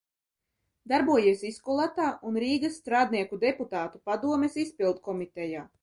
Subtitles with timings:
[0.93, 5.69] Darbojies Iskolatā un Rīgas Strādnieku deputātu padomes izpildkomitejā.